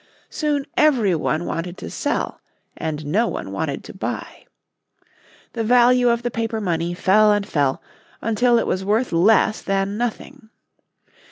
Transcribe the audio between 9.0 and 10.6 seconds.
less than nothing.